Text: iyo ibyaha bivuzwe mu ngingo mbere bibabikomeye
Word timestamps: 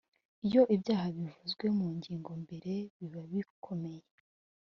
iyo 0.47 0.61
ibyaha 0.75 1.07
bivuzwe 1.17 1.65
mu 1.77 1.87
ngingo 1.97 2.31
mbere 2.43 2.73
bibabikomeye 2.97 4.03